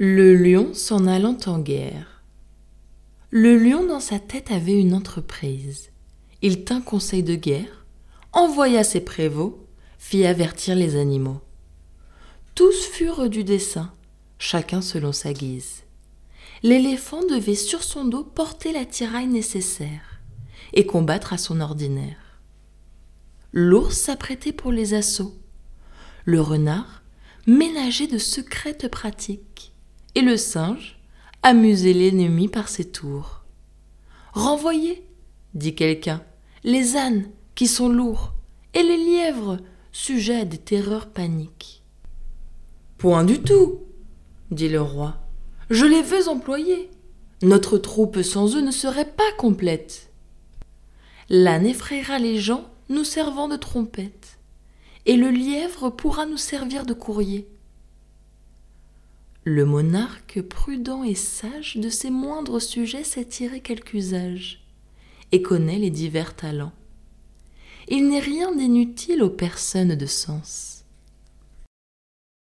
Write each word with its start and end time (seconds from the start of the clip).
Le 0.00 0.34
lion 0.34 0.74
s'en 0.74 1.06
allant 1.06 1.38
en 1.46 1.60
guerre. 1.60 2.24
Le 3.30 3.56
lion 3.56 3.86
dans 3.86 4.00
sa 4.00 4.18
tête 4.18 4.50
avait 4.50 4.80
une 4.80 4.92
entreprise. 4.92 5.92
Il 6.42 6.64
tint 6.64 6.80
conseil 6.80 7.22
de 7.22 7.36
guerre, 7.36 7.86
envoya 8.32 8.82
ses 8.82 9.02
prévôts, 9.02 9.64
fit 9.98 10.26
avertir 10.26 10.74
les 10.74 10.96
animaux. 10.96 11.40
Tous 12.56 12.86
furent 12.86 13.28
du 13.30 13.44
dessein, 13.44 13.92
chacun 14.40 14.82
selon 14.82 15.12
sa 15.12 15.32
guise. 15.32 15.84
L'éléphant 16.64 17.24
devait 17.24 17.54
sur 17.54 17.84
son 17.84 18.04
dos 18.04 18.24
porter 18.24 18.72
la 18.72 18.86
tiraille 18.86 19.28
nécessaire 19.28 20.18
et 20.72 20.86
combattre 20.86 21.32
à 21.32 21.38
son 21.38 21.60
ordinaire. 21.60 22.40
L'ours 23.52 23.96
s'apprêtait 23.96 24.52
pour 24.52 24.72
les 24.72 24.92
assauts. 24.94 25.36
Le 26.24 26.40
renard 26.40 27.04
ménageait 27.46 28.08
de 28.08 28.18
secrètes 28.18 28.88
pratiques 28.88 29.70
et 30.14 30.22
le 30.22 30.36
singe 30.36 30.98
amusait 31.42 31.92
l'ennemi 31.92 32.48
par 32.48 32.68
ses 32.68 32.84
tours. 32.84 33.44
Renvoyez, 34.32 35.06
dit 35.54 35.74
quelqu'un, 35.74 36.22
les 36.64 36.96
ânes 36.96 37.28
qui 37.54 37.66
sont 37.66 37.88
lourds 37.88 38.32
et 38.72 38.82
les 38.82 38.96
lièvres 38.96 39.58
sujets 39.92 40.40
à 40.40 40.44
des 40.44 40.58
terreurs 40.58 41.08
paniques. 41.08 41.82
Point 42.98 43.24
du 43.24 43.40
tout, 43.40 43.80
dit 44.50 44.68
le 44.68 44.80
roi. 44.80 45.16
Je 45.70 45.84
les 45.84 46.02
veux 46.02 46.28
employer. 46.28 46.90
Notre 47.42 47.78
troupe 47.78 48.22
sans 48.22 48.56
eux 48.56 48.60
ne 48.60 48.70
serait 48.70 49.12
pas 49.12 49.32
complète. 49.38 50.10
L'âne 51.28 51.66
effrayera 51.66 52.18
les 52.18 52.38
gens 52.38 52.64
nous 52.88 53.04
servant 53.04 53.48
de 53.48 53.56
trompette, 53.56 54.38
et 55.06 55.16
le 55.16 55.30
lièvre 55.30 55.90
pourra 55.90 56.26
nous 56.26 56.36
servir 56.36 56.84
de 56.84 56.92
courrier. 56.92 57.48
Le 59.46 59.66
monarque 59.66 60.40
prudent 60.40 61.04
et 61.04 61.14
sage 61.14 61.76
de 61.76 61.90
ses 61.90 62.10
moindres 62.10 62.62
sujets 62.62 63.04
sait 63.04 63.26
tirer 63.26 63.60
quelque 63.60 63.94
usage, 63.94 64.64
et 65.32 65.42
connaît 65.42 65.78
les 65.78 65.90
divers 65.90 66.34
talents. 66.34 66.72
Il 67.88 68.08
n'est 68.08 68.20
rien 68.20 68.52
d'inutile 68.52 69.22
aux 69.22 69.30
personnes 69.30 69.96
de 69.96 70.06
sens 70.06 70.73